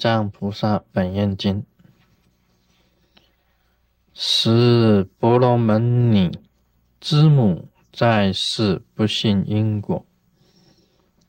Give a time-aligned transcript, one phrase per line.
[0.00, 1.62] 藏菩萨本愿经，
[4.14, 6.32] 是婆罗门女
[6.98, 10.06] 之母在世不信因果，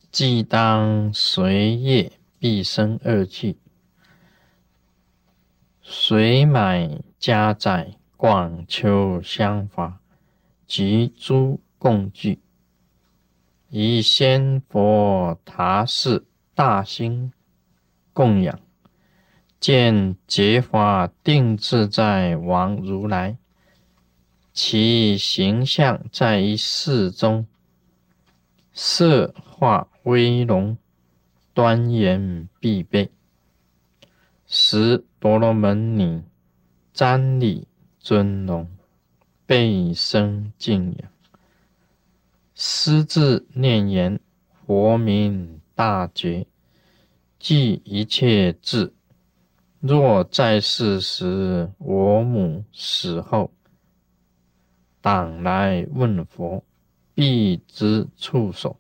[0.09, 3.57] 既当随业必生恶趣，
[5.81, 9.99] 随买家宅广求香法
[10.65, 12.39] 及诸供具，
[13.67, 17.33] 以仙佛塔寺大兴。
[18.13, 18.59] 供养，
[19.61, 23.37] 见结法定自在王如来，
[24.51, 27.45] 其形象在于世中，
[28.73, 30.75] 色化威龙，
[31.53, 33.11] 端严必备，
[34.47, 36.23] 十婆罗门女
[36.95, 37.67] 瞻礼
[37.99, 38.67] 尊荣，
[39.45, 41.11] 倍生敬仰，
[42.55, 44.19] 私自念言，
[44.65, 46.47] 佛名大觉。
[47.37, 48.93] 即一切智，
[49.81, 53.49] 若在世时，我母死后，
[55.01, 56.63] 党来问佛，
[57.15, 58.77] 必知处所。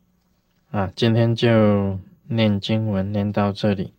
[0.69, 3.91] 啊，今天就念经文念到这里。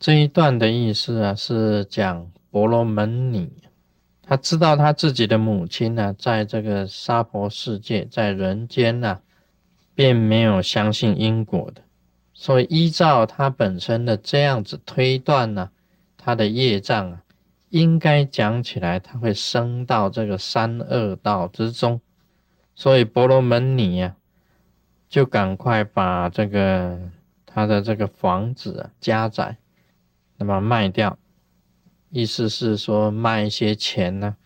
[0.00, 3.48] 这一段的意思啊，是讲婆罗门女，
[4.20, 9.20] 她知道她自己的母亲呢，在这个娑婆世界，在人间呢，
[9.94, 11.80] 并没有相信因果的。
[12.34, 15.70] 所以，依照他本身的这样子推断呢，
[16.22, 17.22] 他的业障啊，
[17.70, 21.98] 应该讲起来，他会升到这个三恶道之中。
[22.74, 24.16] 所以，婆罗门女呀，
[25.08, 27.00] 就赶快把这个
[27.46, 29.56] 他的这个房子啊、家宅，
[30.36, 31.16] 那么卖掉，
[32.10, 34.36] 意思是说卖一些钱呢。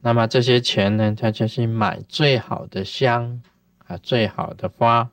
[0.00, 3.40] 那么这些钱呢，他就去买最好的香
[3.86, 5.10] 啊、最好的花，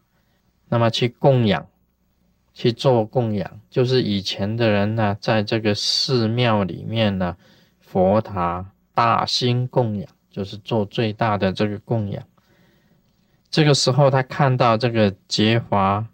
[0.68, 1.68] 那么去供养。
[2.56, 7.36] 去做供养，就是以前的人呢，在这个寺庙里面呢，
[7.82, 12.24] 佛塔大兴供养，就是做最大的这个供养。
[13.52, 16.08] 这个时候，他看到这个结华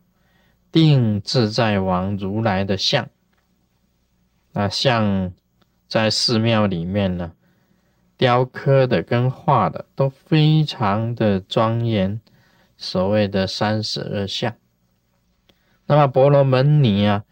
[0.72, 3.08] 定自在王如来的像，
[4.52, 5.32] 那像
[5.88, 7.34] 在寺庙里面呢，
[8.18, 12.20] 雕刻的跟画的都非常的庄严，
[12.78, 14.56] 所谓的三十二相。
[15.92, 17.26] 那么婆罗门女啊，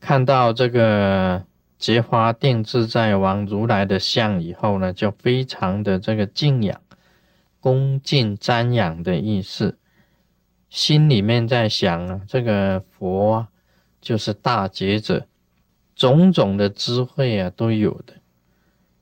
[0.00, 1.46] 看到这个
[1.78, 6.78] 结花定自在王如来的像以后呢，就非常的这个敬仰、
[7.58, 9.78] 恭敬、瞻仰的意思，
[10.68, 13.46] 心里面在想啊，这个佛
[14.02, 15.26] 就是大觉者，
[15.94, 18.12] 种种的智慧啊都有的。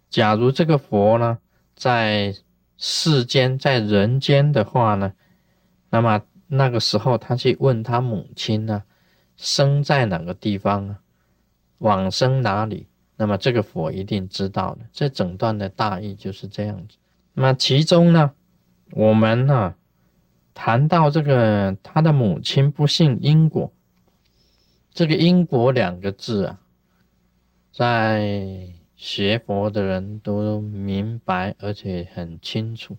[0.09, 1.38] 假如这个佛呢，
[1.75, 2.32] 在
[2.78, 5.15] 世间、在人间的话呢，
[5.91, 6.22] 那么。
[6.56, 8.84] 那个时候，他去问他母亲呢，
[9.37, 11.00] 生在哪个地方啊？
[11.78, 12.87] 往生哪里？
[13.16, 14.87] 那么这个佛一定知道的。
[14.93, 16.97] 这整段的大意就是这样子。
[17.34, 18.32] 那么其中呢，
[18.93, 19.75] 我们呢
[20.54, 23.72] 谈到这个他的母亲不信因果，
[24.93, 26.60] 这个因果两个字啊，
[27.72, 32.97] 在学佛的人都明白，而且很清楚。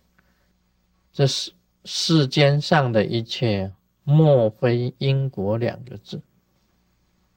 [1.13, 1.54] 这是。
[1.85, 3.71] 世间上的一切，
[4.03, 6.19] 莫非因果两个字。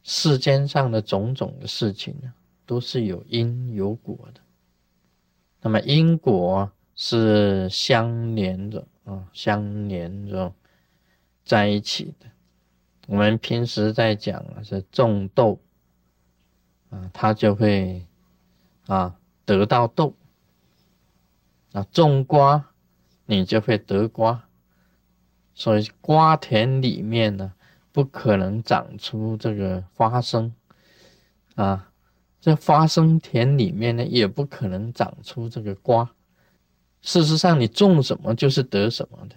[0.02, 2.32] 世间上的种种的事情呢，
[2.64, 4.40] 都是有因有果的。
[5.60, 10.50] 那么因果是相连着啊，相连着
[11.44, 12.26] 在一起的。
[13.06, 15.60] 我们平时在讲啊，是种豆
[16.88, 18.02] 啊，它就会
[18.86, 20.14] 啊得到豆
[21.72, 22.64] 啊，种瓜。
[23.30, 24.48] 你就会得瓜，
[25.52, 27.52] 所以瓜田里面呢，
[27.92, 30.50] 不可能长出这个花生
[31.54, 31.92] 啊，
[32.40, 36.10] 这花生田里面呢，也不可能长出这个瓜。
[37.02, 39.36] 事实上，你种什么就是得什么的，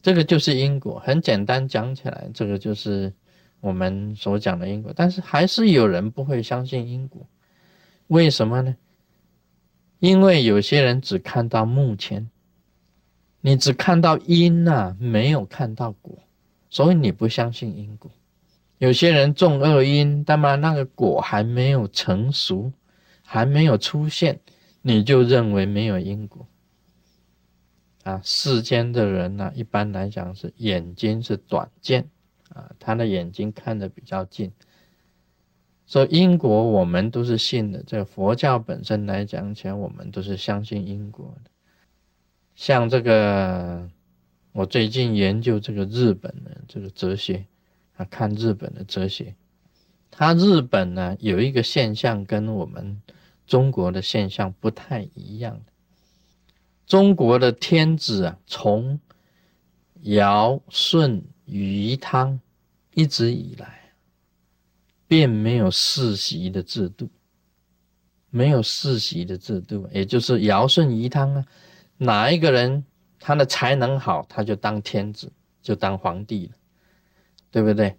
[0.00, 0.98] 这个就是因果。
[0.98, 3.14] 很简单讲起来，这个就是
[3.60, 4.92] 我们所讲的因果。
[4.96, 7.24] 但是还是有人不会相信因果，
[8.08, 8.74] 为什么呢？
[10.00, 12.28] 因为有些人只看到目前。
[13.44, 16.16] 你只看到因呐，没有看到果，
[16.70, 18.10] 所以你不相信因果。
[18.78, 22.72] 有些人种恶因，那么那个果还没有成熟，
[23.22, 24.40] 还没有出现，
[24.80, 26.46] 你就认为没有因果。
[28.04, 32.08] 啊，世间的人呢，一般来讲是眼睛是短见
[32.48, 34.50] 啊，他的眼睛看得比较近，
[35.86, 37.82] 所以因果我们都是信的。
[37.86, 41.50] 这个佛教本身来讲起来，我们都是相信因果的。
[42.62, 43.90] 像这个，
[44.52, 47.44] 我最近研究这个日本的这个哲学
[47.96, 49.34] 啊，看日本的哲学，
[50.12, 53.02] 他日本呢有一个现象跟我们
[53.48, 55.60] 中国的现象不太一样
[56.86, 59.00] 中国的天子啊，从
[60.02, 62.38] 尧舜禹汤
[62.94, 63.92] 一直以来，
[65.08, 67.10] 并没有世袭的制度，
[68.30, 71.44] 没有世袭的制度，也就是尧舜禹汤啊，
[72.04, 72.84] 哪一个人
[73.18, 75.30] 他的才能好，他就当天子，
[75.62, 76.52] 就当皇帝了，
[77.50, 77.96] 对不对？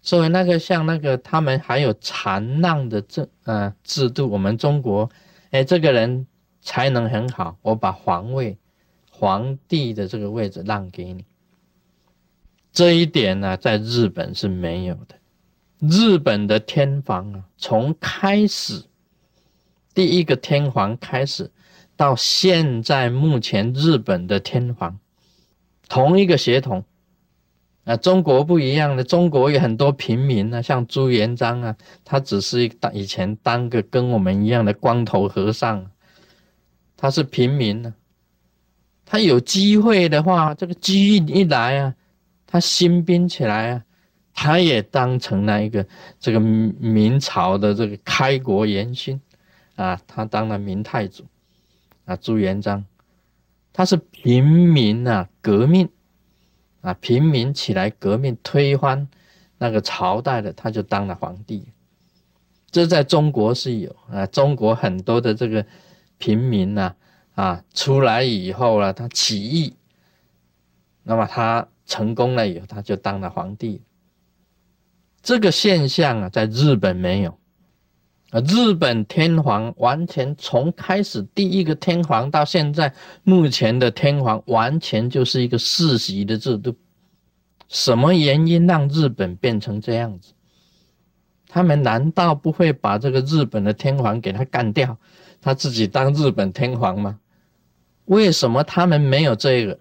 [0.00, 5.10] 所以那个像那个他们还有禅让的制呃制度，我们中国，
[5.50, 6.26] 哎，这个人
[6.60, 8.56] 才能很好，我把皇位、
[9.10, 11.24] 皇帝的这个位置让给你。
[12.72, 15.14] 这一点呢，在日本是没有的。
[15.78, 18.84] 日本的天皇啊，从开始
[19.92, 21.50] 第一个天皇开始，
[21.96, 24.98] 到现在目前日本的天皇，
[25.88, 26.84] 同一个血统。
[27.84, 35.90] 啊，中国不一样的，中国有很多平民啊，像朱元璋啊，他只是当以前当个跟我们一样的光头和尚，
[36.96, 37.94] 他是平民呢。
[39.04, 41.94] 他有机会的话，这个机遇一来啊，
[42.46, 43.84] 他兴兵起来啊，
[44.32, 45.86] 他也当成了一个
[46.18, 49.20] 这个明朝的这个开国元勋
[49.76, 51.22] 啊，他当了明太祖
[52.04, 52.84] 啊，朱元璋，
[53.72, 55.88] 他是平民啊，革命。
[56.80, 59.08] 啊，平民起来革命推翻
[59.56, 61.66] 那个朝代的，他就当了皇帝。
[62.70, 65.64] 这在中国是有啊，中国很多的这个
[66.18, 66.94] 平民呐，
[67.36, 69.74] 啊，出来以后了，他起义，
[71.04, 73.80] 那么他成功了以后，他就当了皇帝。
[75.22, 77.38] 这个现象啊，在日本没有，
[78.40, 82.92] 日本天皇完全从开始第一个天皇到现在
[83.22, 86.74] 目前的天皇，完全就是一个世袭的制度。
[87.68, 90.32] 什么原因让日本变成这样子？
[91.48, 94.98] 他们难道不会把这个日本的天皇给他干掉，
[95.40, 97.20] 他自己当日本天皇吗？
[98.06, 99.78] 为什么他们没有这个？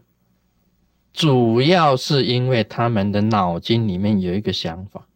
[1.12, 5.08] 主要是因为他们的脑筋里面有一个想法：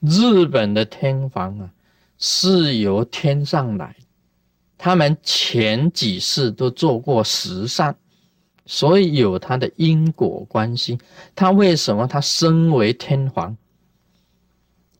[0.00, 1.70] 日本的天皇啊
[2.24, 3.96] 是由天上来，
[4.78, 7.96] 他们前几世都做过实善。
[8.64, 10.96] 所以有他的因果关系，
[11.34, 13.56] 他为什么他身为天皇，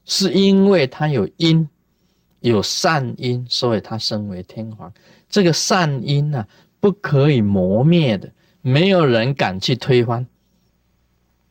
[0.04, 1.68] 是因为他有因，
[2.40, 4.92] 有善因，所以他身为天皇。
[5.28, 6.44] 这个善因呢，
[6.80, 8.32] 不可以磨灭的，
[8.62, 10.26] 没有人敢去推翻，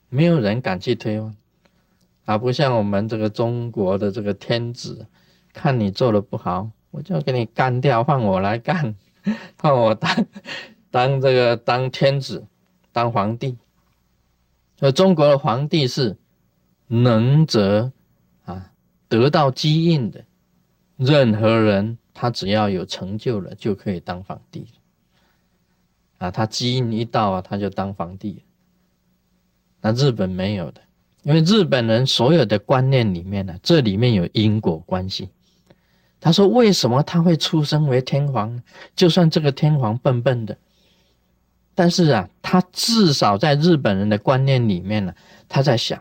[0.09, 1.33] 没有人敢去推翻，
[2.25, 5.07] 啊，不像我们这个中国的这个天子，
[5.53, 8.95] 看你做的不好，我就要给你干掉，换我来干，
[9.61, 10.25] 换我当。
[10.91, 12.45] 当这个当天子，
[12.91, 13.57] 当皇帝，
[14.81, 16.17] 而中国的皇帝是
[16.87, 17.93] 能者
[18.43, 18.73] 啊，
[19.07, 20.25] 得到基因的，
[20.97, 24.67] 任何人他只要有成就了，就可以当皇帝
[26.17, 28.43] 啊，他基因一到啊，他就当皇帝。
[29.79, 30.81] 那日本没有的，
[31.23, 35.29] 因为日本人所有的观念里面呢，这里面有因果关系。
[36.21, 38.61] 他说：“为什么他会出生为天皇？
[38.95, 40.55] 就算这个天皇笨笨的。”
[41.73, 45.13] 但是啊，他至少在日本人的观念里面呢，
[45.49, 45.99] 他在想，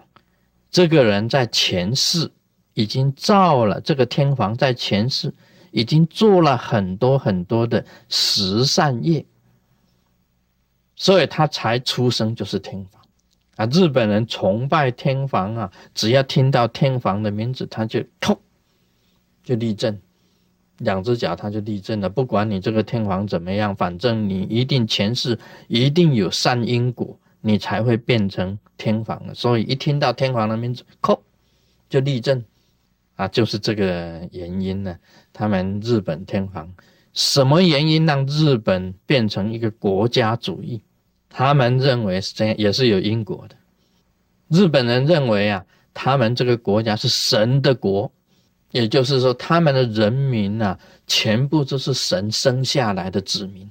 [0.70, 2.30] 这个人在前世
[2.74, 5.32] 已经造了这个天皇，在前世
[5.70, 9.24] 已经做了很多很多的十善业，
[10.96, 13.02] 所以他才出生就是天皇
[13.56, 13.66] 啊。
[13.72, 18.38] 日本人崇拜天皇啊，只要听到天皇的名字，他就痛，
[19.42, 19.98] 就立正。
[20.80, 29.34] 两只脚他就立正了，不管你这个天皇怎么样，反正你一定前世一定有善因果，你才会变成天皇的。
[29.34, 31.18] 所以一听到天皇的名字，叩
[31.90, 32.42] 就立正，
[33.16, 34.96] 啊，就是这个原因呢。
[35.34, 36.72] 他们日本天皇
[37.12, 40.80] 什么原因让日本变成一个国家主义？
[41.28, 43.56] 他们认为是这样，也是有因果的。
[44.48, 48.10] 日本人认为啊，他们这个国家是神的国。
[48.70, 53.70] 也就是说，他们的人民呐，全部都是神生下来的子民，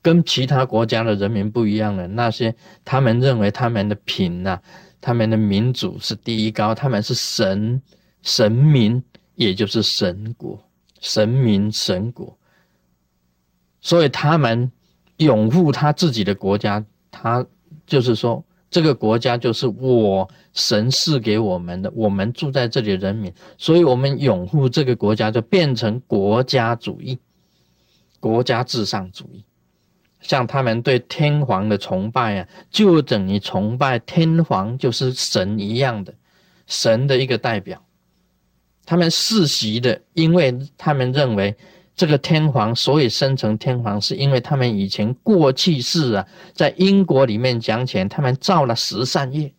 [0.00, 2.06] 跟其他国家的人民不一样的。
[2.06, 4.60] 那些他们认为他们的品呐，
[5.00, 7.82] 他们的民主是第一高，他们是神
[8.22, 9.02] 神民，
[9.34, 10.62] 也就是神国
[11.00, 12.38] 神民神国，
[13.80, 14.70] 所以他们
[15.16, 17.44] 拥护他自己的国家，他
[17.86, 18.44] 就是说。
[18.72, 27.18] 这个国家就是我神赐给我们的，我们住在这里的人民，所以我们拥护这个国家，就变成国家主义、
[28.18, 29.44] 国家至上主义。
[30.20, 36.14] 像他们对天皇的崇拜啊，就等于崇拜天皇就是神一样的，
[36.66, 37.84] 神的一个代表。
[38.86, 41.54] 他们世袭的，因为他们认为
[41.94, 49.52] 这个天皇所以生成天皇，是因为他们以前过去世啊，在英国里面讲起来，他们造了十善业，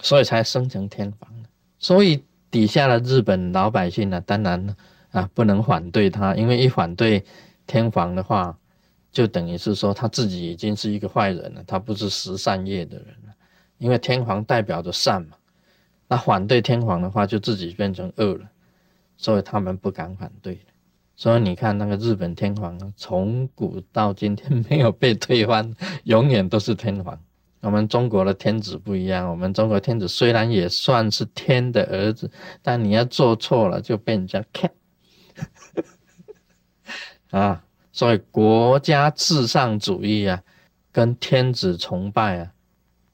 [0.00, 1.30] 所以才生成天皇
[1.78, 4.76] 所以底下的日本老百姓呢，当然
[5.10, 7.24] 啊不能反对他，因为一反对
[7.66, 8.56] 天皇的话，
[9.12, 13.34] 就等于是说他自己已经是一个坏人了，他不是十善业的人了，
[13.76, 15.36] 因为天皇代表着善嘛，
[16.08, 18.48] 那反对天皇的话，就自己变成恶了。
[19.16, 20.58] 所以他们不敢反对
[21.16, 27.18] 所以你看那个日本天皇，从古到今天没有被推翻，永远都是天皇。
[27.60, 32.30] 我们中国的天子不一样，我们中国天子虽然也算是天的儿子，
[32.60, 34.70] 但你要做错了就被人家看。
[37.30, 40.42] 啊，所以国家至上主义啊，
[40.92, 42.52] 跟天子崇拜啊，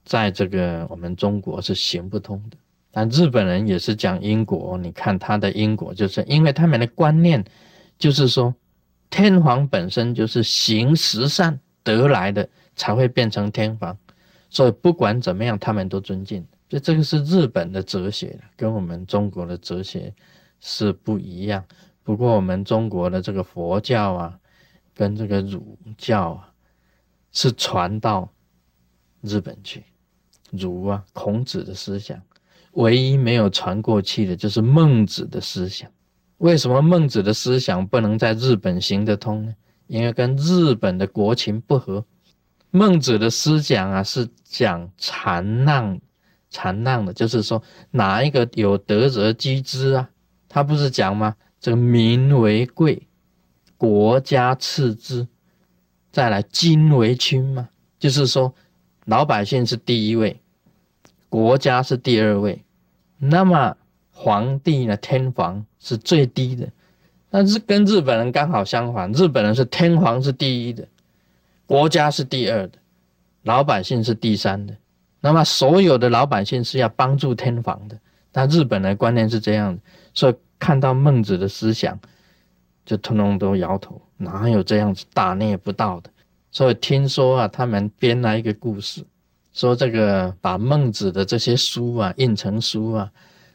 [0.04, 2.56] 在这个我们中国是行不通的。
[2.90, 7.44] 但日本人也是讲因果，你看他的因果，就是因为他们的观念，
[8.00, 8.52] 就是说
[9.10, 13.96] 天皇本身就是行十善得来的，才会变成天皇，
[14.48, 16.44] 所以不管怎么样，他们都尊敬。
[16.70, 20.14] 所以这个是日本的哲学，跟我们中国的哲学
[20.60, 21.62] 是不一样。
[22.02, 24.38] 不过我们中国的这个佛教啊，
[24.94, 26.52] 跟这个儒教啊，
[27.32, 28.32] 是传到
[29.20, 29.84] 日本去，
[30.50, 32.20] 儒啊，孔子的思想。
[32.72, 35.90] 唯一没有传过去的，就是孟子的思想。
[36.40, 39.54] 为什么孟子的思想不能在日本行得通呢？
[39.86, 42.02] 因为跟日本的国情不合。
[42.70, 46.00] 孟子的思想啊，是讲禅让、
[46.48, 50.08] 禅让的，就是说哪一个有德则居之啊？
[50.48, 51.36] 他不是讲吗？
[51.60, 53.06] 这个民为贵，
[53.76, 55.28] 国家次之，
[56.10, 57.68] 再来君为轻嘛？
[57.98, 58.54] 就是说
[59.04, 60.40] 老百姓是第一位。
[61.28, 62.64] 国家是第二位，
[63.18, 63.76] 那么
[64.10, 64.96] 皇帝呢？
[64.96, 66.68] 天皇是最低的，
[67.30, 70.86] 但是跟日本人刚好相反，日本人是天皇是第一的，
[71.66, 72.78] 国家是第二的，
[73.42, 74.76] 老百姓是第三的。
[75.20, 77.98] 那么所有的老百姓是要帮助天皇的，
[78.32, 79.82] 那日本的观念是这样的，
[80.14, 81.98] 所以看到孟子的思想，
[82.86, 86.10] 就通通都摇头，哪有这样子大逆不道的？
[86.52, 89.04] 所以听说啊，他们编了一个故事。
[89.52, 93.10] 说这个把孟子的这些书啊印成书啊，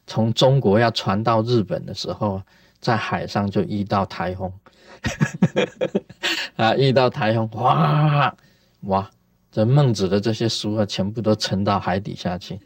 [0.07, 2.41] 从中国要传到日本的时候，
[2.79, 4.51] 在海上就遇到台风，
[6.55, 8.35] 啊，遇到台风，哇
[8.81, 9.09] 哇，
[9.51, 12.59] 这孟子的这些书啊，全部都沉到海底下去。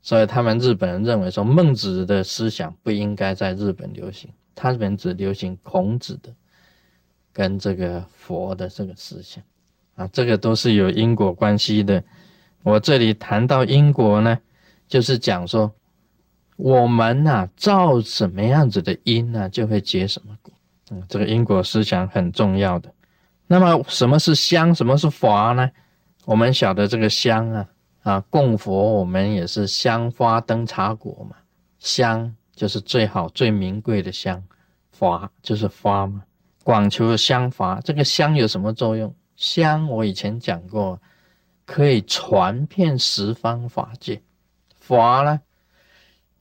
[0.00, 6.32] 所以他们日本人认为说，孟子的思想不应该在日本流行，他们只流行孔子的
[7.32, 9.42] 跟这个佛的这个思想
[9.96, 12.02] 啊，这个都是有因果关系的。
[12.62, 14.38] 我这里谈到因果呢，
[14.88, 15.72] 就是讲说，
[16.56, 20.52] 我们呐造什么样子的因呢，就会结什么果。
[20.90, 22.92] 嗯，这个因果思想很重要的。
[23.46, 25.70] 那么什么是香，什么是法呢？
[26.24, 27.68] 我们晓得这个香啊，
[28.02, 31.36] 啊供佛，我们也是香花灯茶果嘛。
[31.78, 34.42] 香就是最好最名贵的香，
[34.90, 36.22] 法就是花嘛。
[36.64, 39.14] 广求香法，这个香有什么作用？
[39.36, 41.00] 香我以前讲过。
[41.68, 44.22] 可以传遍十方法界，
[44.78, 45.40] 法呢，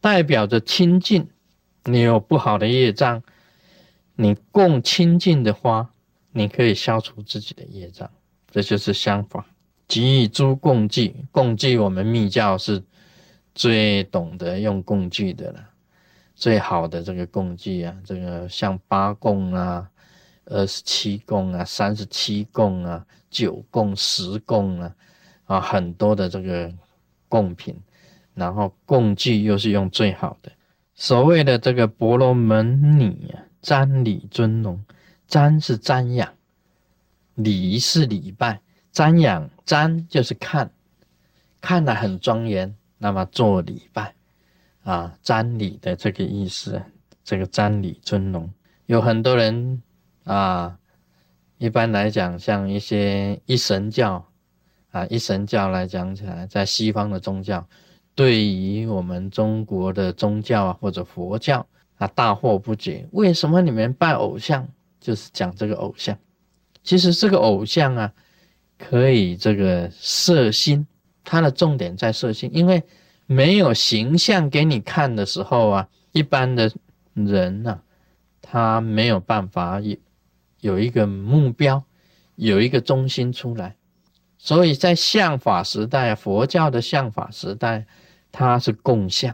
[0.06, 1.28] 代表着清净。
[1.86, 3.24] 你有不好的业障，
[4.14, 5.90] 你供清净的花，
[6.32, 8.08] 你可以消除自己的业障。
[8.52, 9.44] 这就是相法。
[9.88, 12.84] 给予诸共具，共具我们密教是
[13.56, 15.70] 最懂得用共具的了，
[16.36, 19.90] 最好的这个共具啊，这个像八供啊、
[20.46, 24.96] 二十七供啊、三十七供啊、九供、十供啊。
[25.46, 26.72] 啊，很多的这个
[27.28, 27.76] 贡品，
[28.36, 30.52] 然后贡具又是用最好的。
[30.94, 34.86] 所谓的这个婆罗门女啊，瞻礼尊龙，
[35.28, 36.32] 瞻是瞻仰，
[37.34, 38.62] 礼是礼拜，
[38.94, 40.72] 瞻仰瞻就是看，
[41.60, 44.14] 看的很庄严，那么做礼拜
[44.84, 46.82] 啊，瞻礼的这个意思，
[47.24, 48.54] 这个瞻礼尊龙，
[48.86, 49.82] 有很多人
[50.24, 50.78] 啊，
[51.58, 54.26] 一般来讲，像一些一神教。
[54.92, 57.68] 啊，一神教来讲起来，在西方的宗教，
[58.16, 61.68] 对于我们中国的宗教啊，或者佛教
[61.98, 63.06] 啊，大惑不解。
[63.12, 64.68] 为什么你们拜偶像？
[65.00, 66.18] 就是讲这个偶像。
[66.82, 68.14] 其实这个偶像啊，
[68.78, 70.88] 可以这个摄心，
[71.24, 72.82] 它的重点在摄心，因为
[73.28, 76.72] 没有形象给你看的时候啊，一般的
[77.14, 77.80] 人呐，
[78.42, 79.98] 他没有办法有
[80.62, 81.84] 有一个目标，
[82.36, 83.76] 有一个中心出来。
[84.38, 87.86] 所以在相法时代，佛教的相法时代，
[88.38, 89.34] 它是共相，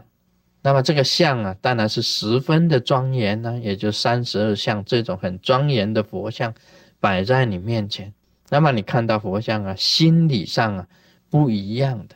[0.62, 6.54] 那么这个相啊，当然是十分的庄严呢，也就三十二相这种很庄严的佛像
[7.00, 8.14] 摆在你面前。
[8.48, 10.86] 那么你看到佛像啊，心理上啊
[11.28, 12.14] 不一样的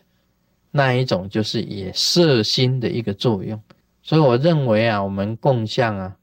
[0.70, 3.60] 那一种，就是也摄心的一个作用。
[4.00, 6.16] 所以我认为啊，我们共相啊，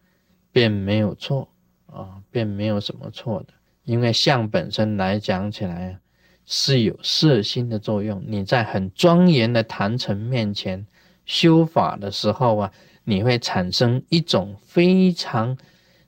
[0.54, 1.50] 便没有错
[1.88, 3.48] 啊，便没有什么错的。
[3.84, 6.00] 因为相本身来讲起来啊，
[6.46, 8.24] 是有色心的作用。
[8.28, 10.86] 你在很庄严的坛城面前
[11.26, 12.72] 修法的时候啊，
[13.04, 15.58] 你会产生一种非常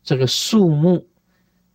[0.04, 1.08] 这个肃穆，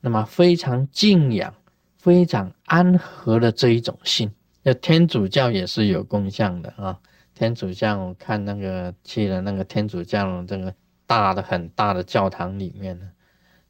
[0.00, 1.54] 那么非常敬仰。
[2.02, 6.98] 非常安和的这一种心，那天主教也是有功效的啊。
[7.34, 10.74] 天主教我看那个去了那个天主教这个
[11.06, 13.10] 大的很大的教堂里面呢，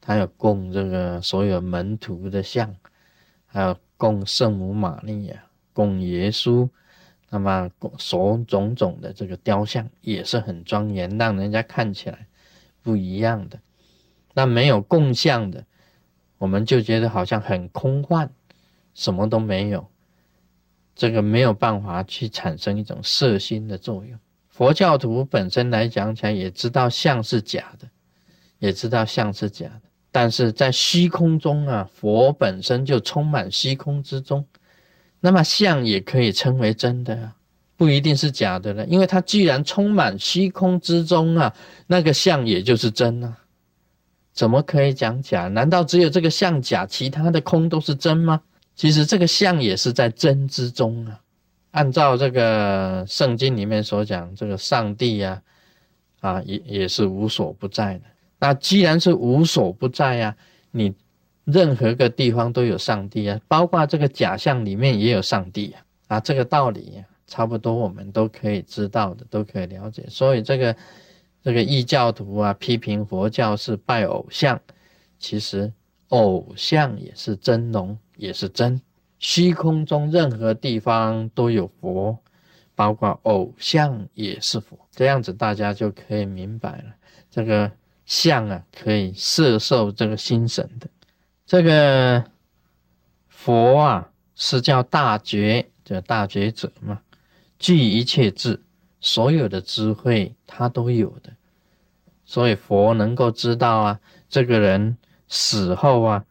[0.01, 2.73] 他有供这个所有门徒的像，
[3.47, 6.67] 还有供圣母玛利亚、供耶稣，
[7.29, 12.27] 那么供所种种的这个雕像也是很庄严，让人家看起来
[12.81, 13.61] 不一样的。
[14.33, 15.63] 那没有供像的。
[16.39, 18.31] 我们就觉得好像很空幻，
[18.95, 19.87] 什么都没有，
[20.95, 24.19] 这个没有办法去产生一种色心的作用。
[24.49, 27.87] 佛教徒本身来讲起来，也知道像是假的，
[28.59, 34.45] 也知道像是假的，但是在虚空中啊，佛本身就充满虚空之中，
[35.21, 37.33] 那么相也可以称为真的，
[37.77, 41.55] 不一定是假的了，因为它既然充满虚空之中啊，
[41.87, 43.37] 那个相也就是真啊。
[44.33, 45.49] 怎么可以讲假？
[45.49, 48.41] 难道只有这个相假，其他的空都是真吗？
[48.75, 51.21] 其实这个相也是在真之中啊。
[51.73, 55.43] 按照这个圣经里面所讲，这个上帝呀，
[56.21, 58.05] 啊也也是无所不在的。
[58.41, 60.37] 那既然是无所不在呀，
[60.73, 60.93] 你
[61.45, 65.83] 任何个地方都有上帝啊，包括这个假象里面也有上帝啊。
[66.09, 70.05] 啊，这个道理呀，差不多我们都可以知道的，都可以了解。
[70.09, 70.75] 所以这个。
[71.43, 74.61] 这个异教徒啊，批评佛教是拜偶像，
[75.19, 75.73] 其实
[76.09, 78.79] 偶像也是真龙，也是真。
[79.19, 82.19] 虚空中任何地方都有佛，
[82.75, 84.79] 包括偶像也是佛。
[84.91, 86.95] 这样子大家就可以明白了。
[87.31, 87.73] 这个
[88.11, 90.89] 像啊，可以摄受这个心神的。
[91.47, 92.25] 这个
[93.29, 97.01] 佛啊，是叫大觉，叫大觉者嘛，
[97.57, 98.61] 具一切智。
[99.01, 101.33] 所有的智慧，他都有的，
[102.25, 106.25] 所以佛能够知道啊，这个人死后啊，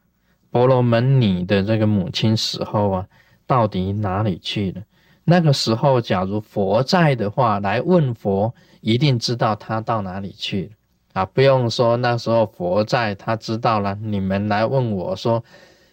[0.52, 3.08] 婆罗门女的这个母亲死后啊，
[3.48, 4.84] 到底哪里去了？
[5.24, 10.72] 那个时候，假如佛在的话，来问佛，一定知道他到哪里去了
[11.14, 11.26] 啊！
[11.26, 13.98] 不用说，那时候佛在，他知道了。
[14.02, 15.44] 你们来问我说，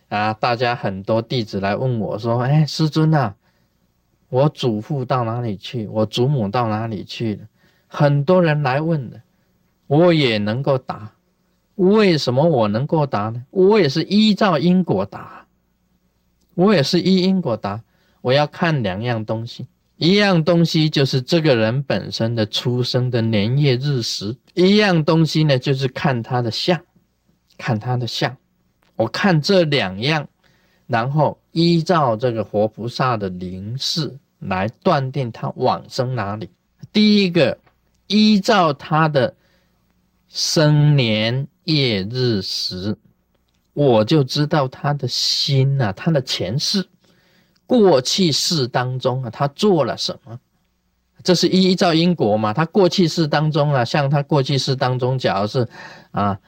[0.08, 3.34] 啊，大家很多弟子来问我说，哎，师尊啊。
[4.28, 5.86] 我祖父到哪里去？
[5.86, 7.40] 我祖母到哪里去？
[7.86, 9.22] 很多人来问的，
[9.86, 11.12] 我也能够答。
[11.76, 13.44] 为什么我能够答呢？
[13.50, 15.46] 我也是依照因果答，
[16.54, 17.82] 我也是依因果答。
[18.20, 26.80] 我要看两样东西，一样东西就是这个人本身的出生的年月日时，一样东西呢就是看他的相，
[27.58, 28.36] 看他的相。
[28.96, 30.28] 我看这两样。
[30.88, 36.48] 然后依照这个活菩萨的灵视来断定他往生哪里。
[36.92, 37.58] 第一个，
[38.06, 39.34] 依照他的
[40.28, 42.96] 生年月日时，
[43.72, 46.86] 我就知道他的心呐，他的前世、
[47.66, 50.38] 过去世当中啊，他做了什么？
[51.24, 52.52] 这是依照因果嘛？
[52.52, 55.68] 他过去世当中啊，像他过去世当中，假如是
[56.12, 56.38] 啊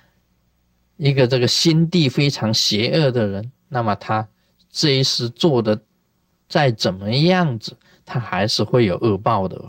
[0.96, 3.50] 一个这个心地非常邪恶的人。
[3.68, 4.26] 那么他
[4.70, 5.80] 这一世做的
[6.48, 9.60] 再怎么样子，他还是会有恶报的，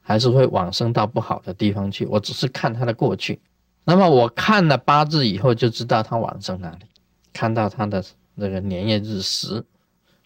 [0.00, 2.04] 还是会往生到不好的地方去。
[2.06, 3.40] 我只是看他的过去，
[3.84, 6.86] 那么我看了八字以后就知道他往生哪里，
[7.32, 9.64] 看到他的那个年月日时，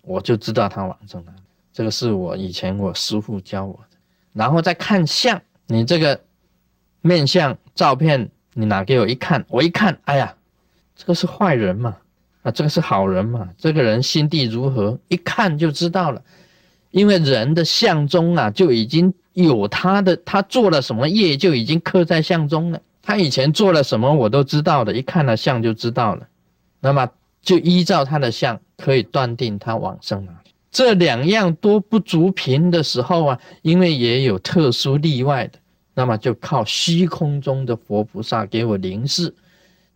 [0.04, 1.32] 我就知道他往生了。
[1.72, 3.96] 这个是我以前我师父教我的，
[4.32, 6.20] 然后再看相，你这个
[7.00, 10.34] 面相照片你拿给我一看，我一看，哎呀，
[10.94, 11.96] 这个是坏人嘛。
[12.42, 13.48] 啊，这个是好人嘛？
[13.56, 16.22] 这个人心地如何，一看就知道了。
[16.90, 22.78] 因为人的相中啊，就已经有他的，他做了什么业，就已经刻在相中了。
[23.00, 26.28] 他以前做了什么，我都知道的，一看了相就知道了。
[26.80, 27.08] 那么
[27.44, 30.50] 就依照他的相，可以断定他往生哪里。
[30.70, 35.58] 这两样都不足凭的时候啊，因为也有特殊例外的，
[35.94, 39.32] 那么就靠虚空中的佛菩萨给我灵示。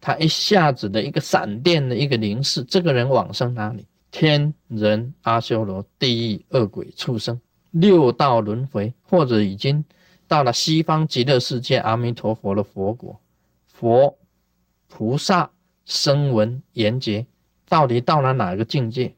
[0.01, 3.85] 他一下子的一个闪电的一个灵视，这个人往生哪里？
[4.11, 7.39] 天人、阿修罗、地狱、恶鬼、畜生、
[7.73, 9.85] 六道轮回，或者已经
[10.29, 13.21] 到了西方极乐世界，阿弥陀佛的佛国，
[13.67, 14.17] 佛
[14.87, 15.51] 菩萨
[15.85, 17.27] 声闻缘觉，
[17.69, 19.15] 到底到了哪个境界？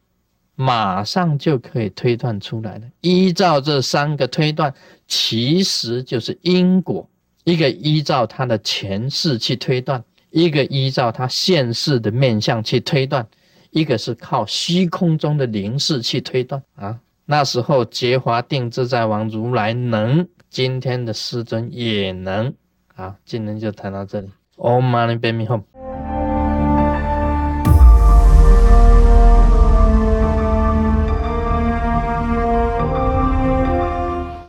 [0.56, 2.82] 马上就可以推断出来了。
[3.00, 4.74] 依照这三个推断，
[5.06, 7.08] 其实就是因果。
[7.44, 13.26] 一个依照他的前世去推断，一个依照他现世的面相去推断，
[13.70, 17.00] 一个是靠虚空中的灵视去推断啊。
[17.24, 22.52] 那时候结华定自在王如来能，今天的师尊也能
[22.94, 23.16] 啊。
[23.24, 24.28] 今天就谈到这里。
[24.56, 25.62] Om Mani Padme Hum。